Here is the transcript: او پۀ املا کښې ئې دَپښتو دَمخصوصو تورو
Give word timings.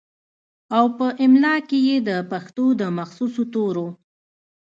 او 0.77 0.85
پۀ 0.97 1.05
املا 1.23 1.55
کښې 1.69 1.79
ئې 1.87 1.97
دَپښتو 2.07 2.65
دَمخصوصو 2.79 3.43
تورو 3.53 3.87